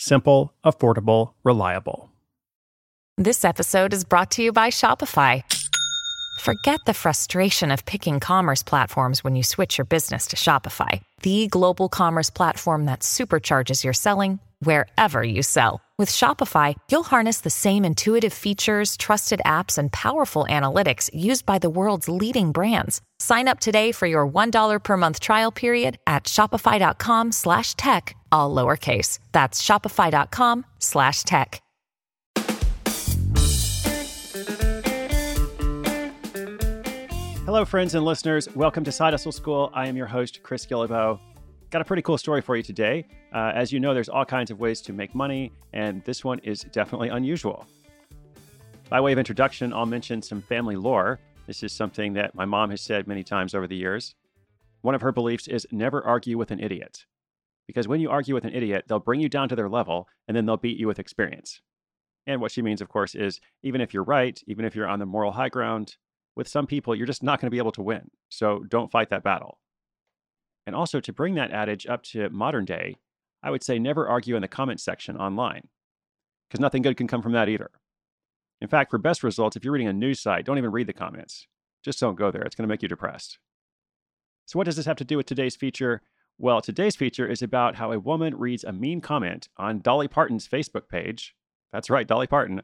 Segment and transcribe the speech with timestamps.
[0.00, 2.10] Simple, affordable, reliable.
[3.18, 5.44] This episode is brought to you by Shopify.
[6.40, 11.48] Forget the frustration of picking commerce platforms when you switch your business to Shopify, the
[11.48, 15.82] global commerce platform that supercharges your selling wherever you sell.
[15.98, 21.58] With Shopify, you'll harness the same intuitive features, trusted apps, and powerful analytics used by
[21.58, 23.02] the world's leading brands.
[23.18, 28.54] Sign up today for your $1 per month trial period at shopify.com slash tech, all
[28.54, 29.18] lowercase.
[29.32, 31.60] That's shopify.com slash tech.
[37.50, 38.48] Hello, friends and listeners.
[38.54, 39.70] Welcome to Side Hustle School.
[39.74, 41.18] I am your host, Chris Guillebeau.
[41.70, 43.06] Got a pretty cool story for you today.
[43.32, 46.40] Uh, as you know, there's all kinds of ways to make money, and this one
[46.40, 47.64] is definitely unusual.
[48.88, 51.20] By way of introduction, I'll mention some family lore.
[51.46, 54.16] This is something that my mom has said many times over the years.
[54.82, 57.06] One of her beliefs is never argue with an idiot.
[57.68, 60.36] Because when you argue with an idiot, they'll bring you down to their level and
[60.36, 61.60] then they'll beat you with experience.
[62.26, 64.98] And what she means, of course, is even if you're right, even if you're on
[64.98, 65.96] the moral high ground,
[66.34, 68.10] with some people, you're just not going to be able to win.
[68.28, 69.58] So don't fight that battle.
[70.66, 72.96] And also, to bring that adage up to modern day,
[73.42, 75.68] I would say never argue in the comment section online,
[76.48, 77.70] because nothing good can come from that either.
[78.60, 80.92] In fact, for best results, if you're reading a news site, don't even read the
[80.92, 81.46] comments.
[81.82, 82.42] Just don't go there.
[82.42, 83.38] It's going to make you depressed.
[84.46, 86.02] So, what does this have to do with today's feature?
[86.36, 90.48] Well, today's feature is about how a woman reads a mean comment on Dolly Parton's
[90.48, 91.34] Facebook page.
[91.72, 92.62] That's right, Dolly Parton.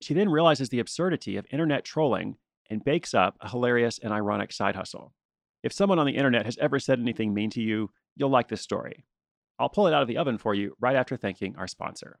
[0.00, 2.36] She then realizes the absurdity of internet trolling
[2.70, 5.12] and bakes up a hilarious and ironic side hustle.
[5.62, 8.60] If someone on the internet has ever said anything mean to you, you'll like this
[8.60, 9.04] story.
[9.58, 12.20] I'll pull it out of the oven for you right after thanking our sponsor.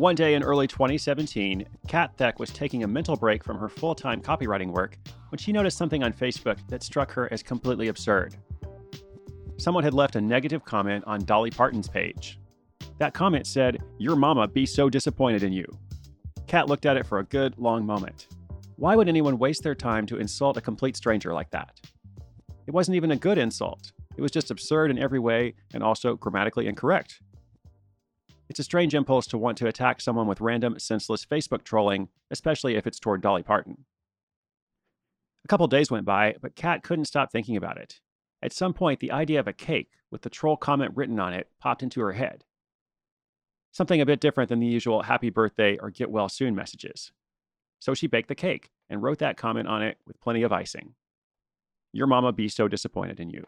[0.00, 3.94] One day in early 2017, Kat Theck was taking a mental break from her full
[3.94, 4.96] time copywriting work
[5.28, 8.34] when she noticed something on Facebook that struck her as completely absurd.
[9.58, 12.40] Someone had left a negative comment on Dolly Parton's page.
[12.96, 15.66] That comment said, Your mama be so disappointed in you.
[16.46, 18.28] Kat looked at it for a good long moment.
[18.76, 21.78] Why would anyone waste their time to insult a complete stranger like that?
[22.66, 23.92] It wasn't even a good insult.
[24.16, 27.20] It was just absurd in every way and also grammatically incorrect.
[28.50, 32.74] It's a strange impulse to want to attack someone with random, senseless Facebook trolling, especially
[32.74, 33.84] if it's toward Dolly Parton.
[35.44, 38.00] A couple days went by, but Kat couldn't stop thinking about it.
[38.42, 41.48] At some point, the idea of a cake with the troll comment written on it
[41.60, 42.42] popped into her head.
[43.70, 47.12] Something a bit different than the usual happy birthday or get well soon messages.
[47.78, 50.94] So she baked the cake and wrote that comment on it with plenty of icing.
[51.92, 53.46] Your mama be so disappointed in you.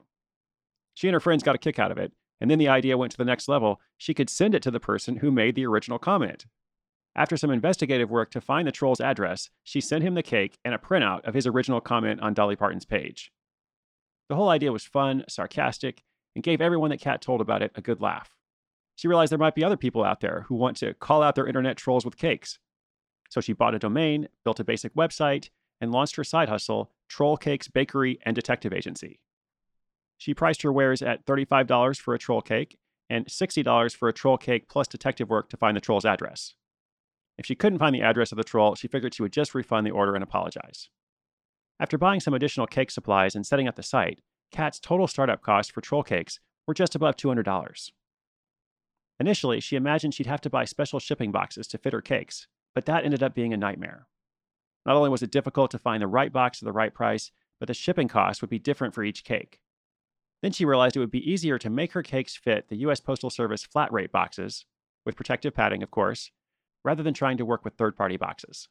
[0.94, 3.12] She and her friends got a kick out of it, and then the idea went
[3.12, 3.80] to the next level.
[3.96, 6.44] She could send it to the person who made the original comment.
[7.14, 10.74] After some investigative work to find the troll's address, she sent him the cake and
[10.74, 13.30] a printout of his original comment on Dolly Parton's page.
[14.28, 16.02] The whole idea was fun, sarcastic,
[16.34, 18.34] and gave everyone that Kat told about it a good laugh.
[18.96, 21.46] She realized there might be other people out there who want to call out their
[21.46, 22.58] internet trolls with cakes.
[23.30, 25.50] So she bought a domain, built a basic website,
[25.80, 29.20] and launched her side hustle, Troll Cakes Bakery and Detective Agency.
[30.22, 32.78] She priced her wares at $35 for a troll cake
[33.10, 36.54] and $60 for a troll cake plus detective work to find the troll's address.
[37.36, 39.84] If she couldn't find the address of the troll, she figured she would just refund
[39.84, 40.90] the order and apologize.
[41.80, 44.20] After buying some additional cake supplies and setting up the site,
[44.52, 46.38] Kat's total startup costs for troll cakes
[46.68, 47.90] were just above $200.
[49.18, 52.46] Initially, she imagined she'd have to buy special shipping boxes to fit her cakes,
[52.76, 54.06] but that ended up being a nightmare.
[54.86, 57.66] Not only was it difficult to find the right box at the right price, but
[57.66, 59.58] the shipping cost would be different for each cake.
[60.42, 63.30] Then she realized it would be easier to make her cakes fit the US Postal
[63.30, 64.66] Service flat rate boxes,
[65.04, 66.30] with protective padding, of course,
[66.84, 68.68] rather than trying to work with third party boxes.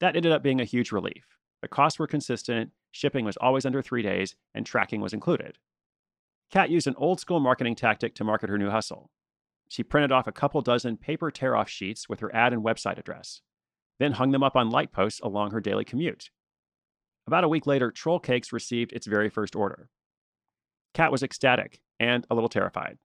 [0.00, 1.36] That ended up being a huge relief.
[1.60, 5.58] The costs were consistent, shipping was always under three days, and tracking was included.
[6.50, 9.10] Kat used an old school marketing tactic to market her new hustle.
[9.68, 12.98] She printed off a couple dozen paper tear off sheets with her ad and website
[12.98, 13.42] address,
[13.98, 16.30] then hung them up on light posts along her daily commute.
[17.26, 19.90] About a week later, Troll Cakes received its very first order.
[20.94, 22.98] Kat was ecstatic and a little terrified.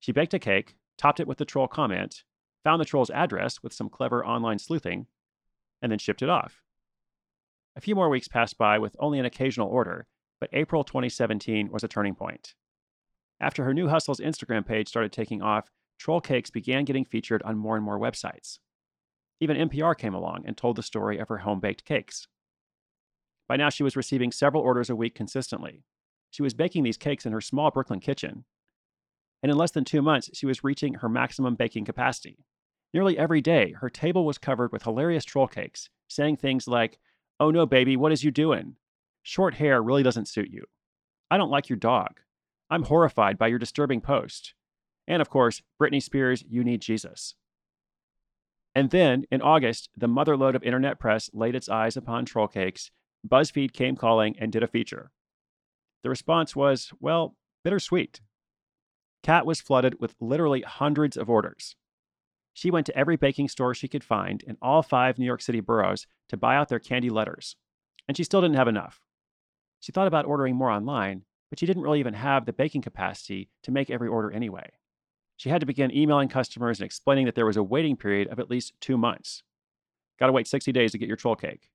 [0.00, 2.24] She baked a cake, topped it with the troll comment,
[2.62, 5.06] found the troll's address with some clever online sleuthing,
[5.82, 6.62] and then shipped it off.
[7.76, 10.06] A few more weeks passed by with only an occasional order,
[10.40, 12.54] but April 2017 was a turning point.
[13.40, 17.58] After her new hustle's Instagram page started taking off, Troll Cakes began getting featured on
[17.58, 18.58] more and more websites.
[19.40, 22.28] Even NPR came along and told the story of her home baked cakes.
[23.48, 25.82] By now, she was receiving several orders a week consistently.
[26.34, 28.44] She was baking these cakes in her small Brooklyn kitchen.
[29.40, 32.44] And in less than two months, she was reaching her maximum baking capacity.
[32.92, 36.98] Nearly every day, her table was covered with hilarious troll cakes, saying things like,
[37.38, 38.74] Oh no, baby, what is you doing?
[39.22, 40.64] Short hair really doesn't suit you.
[41.30, 42.18] I don't like your dog.
[42.68, 44.54] I'm horrified by your disturbing post.
[45.06, 47.36] And of course, Britney Spears, You Need Jesus.
[48.74, 52.90] And then, in August, the motherlode of internet press laid its eyes upon troll cakes
[53.24, 55.12] BuzzFeed came calling and did a feature.
[56.04, 57.34] The response was, well,
[57.64, 58.20] bittersweet.
[59.22, 61.76] Kat was flooded with literally hundreds of orders.
[62.52, 65.60] She went to every baking store she could find in all five New York City
[65.60, 67.56] boroughs to buy out their candy letters,
[68.06, 69.00] and she still didn't have enough.
[69.80, 73.48] She thought about ordering more online, but she didn't really even have the baking capacity
[73.62, 74.72] to make every order anyway.
[75.38, 78.38] She had to begin emailing customers and explaining that there was a waiting period of
[78.38, 79.42] at least two months.
[80.20, 81.70] Got to wait 60 days to get your troll cake.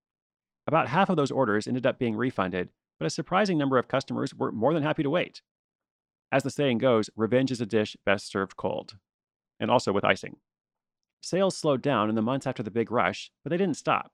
[0.68, 4.36] About half of those orders ended up being refunded, but a surprising number of customers
[4.36, 5.42] were more than happy to wait.
[6.32, 8.98] As the saying goes, revenge is a dish best served cold,
[9.60, 10.36] and also with icing.
[11.22, 14.12] Sales slowed down in the months after the big rush, but they didn't stop.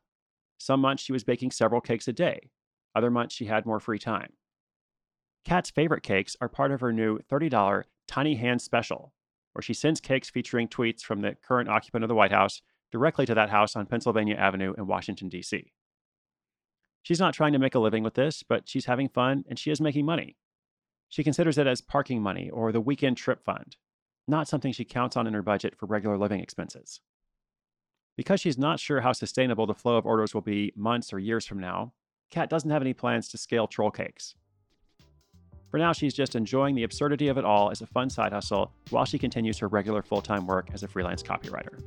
[0.58, 2.52] Some months she was baking several cakes a day,
[2.96, 4.34] other months she had more free time.
[5.44, 9.14] Kat's favorite cakes are part of her new $30 Tiny Hand Special,
[9.54, 12.62] where she sends cakes featuring tweets from the current occupant of the White House
[12.92, 15.72] directly to that house on Pennsylvania Avenue in Washington, D.C.
[17.06, 19.70] She's not trying to make a living with this, but she's having fun and she
[19.70, 20.38] is making money.
[21.08, 23.76] She considers it as parking money or the weekend trip fund,
[24.28, 27.02] not something she counts on in her budget for regular living expenses.
[28.18, 31.46] Because she's not sure how sustainable the flow of orders will be months or years
[31.46, 31.94] from now,
[32.32, 34.34] Kat doesn't have any plans to scale troll cakes.
[35.70, 38.72] For now, she's just enjoying the absurdity of it all as a fun side hustle
[38.90, 41.84] while she continues her regular full time work as a freelance copywriter.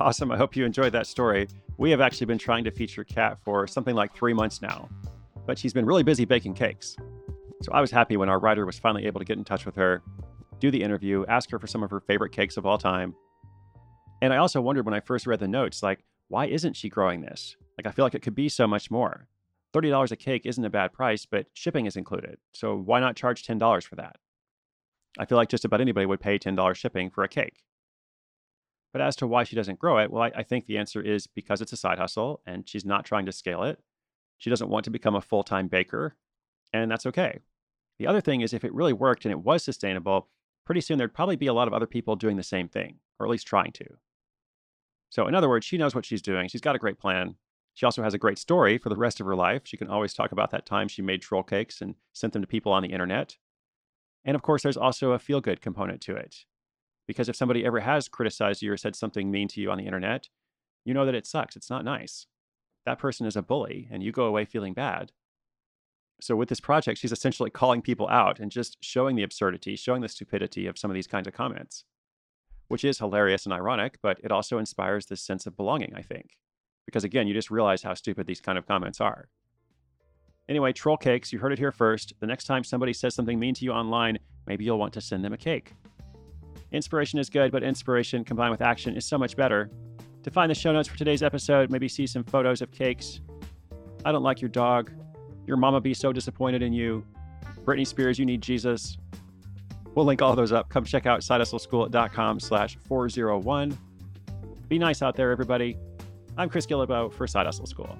[0.00, 0.32] Awesome.
[0.32, 1.46] I hope you enjoyed that story.
[1.76, 4.88] We have actually been trying to feature Kat for something like three months now,
[5.46, 6.96] but she's been really busy baking cakes.
[7.60, 9.76] So I was happy when our writer was finally able to get in touch with
[9.76, 10.02] her,
[10.58, 13.14] do the interview, ask her for some of her favorite cakes of all time.
[14.22, 17.20] And I also wondered when I first read the notes, like, why isn't she growing
[17.20, 17.56] this?
[17.76, 19.28] Like, I feel like it could be so much more.
[19.74, 22.38] $30 a cake isn't a bad price, but shipping is included.
[22.54, 24.16] So why not charge $10 for that?
[25.18, 27.64] I feel like just about anybody would pay $10 shipping for a cake.
[28.92, 31.26] But as to why she doesn't grow it, well, I, I think the answer is
[31.26, 33.78] because it's a side hustle and she's not trying to scale it.
[34.38, 36.16] She doesn't want to become a full time baker,
[36.72, 37.40] and that's okay.
[37.98, 40.28] The other thing is, if it really worked and it was sustainable,
[40.64, 43.26] pretty soon there'd probably be a lot of other people doing the same thing, or
[43.26, 43.84] at least trying to.
[45.10, 46.48] So, in other words, she knows what she's doing.
[46.48, 47.34] She's got a great plan.
[47.74, 49.62] She also has a great story for the rest of her life.
[49.64, 52.48] She can always talk about that time she made troll cakes and sent them to
[52.48, 53.36] people on the internet.
[54.24, 56.44] And of course, there's also a feel good component to it.
[57.10, 59.84] Because if somebody ever has criticized you or said something mean to you on the
[59.84, 60.28] internet,
[60.84, 61.56] you know that it sucks.
[61.56, 62.26] It's not nice.
[62.86, 65.10] That person is a bully and you go away feeling bad.
[66.20, 70.02] So, with this project, she's essentially calling people out and just showing the absurdity, showing
[70.02, 71.82] the stupidity of some of these kinds of comments,
[72.68, 76.38] which is hilarious and ironic, but it also inspires this sense of belonging, I think.
[76.86, 79.26] Because again, you just realize how stupid these kind of comments are.
[80.48, 82.12] Anyway, troll cakes, you heard it here first.
[82.20, 85.24] The next time somebody says something mean to you online, maybe you'll want to send
[85.24, 85.74] them a cake.
[86.72, 89.70] Inspiration is good, but inspiration combined with action is so much better.
[90.22, 93.20] To find the show notes for today's episode, maybe see some photos of cakes.
[94.04, 94.90] I don't like your dog.
[95.46, 97.04] Your mama be so disappointed in you.
[97.64, 98.98] Britney Spears, you need Jesus.
[99.94, 100.68] We'll link all those up.
[100.68, 103.76] Come check out sidehustleschool.com slash 401.
[104.68, 105.76] Be nice out there, everybody.
[106.36, 107.98] I'm Chris Guillebeau for Side Hustle School.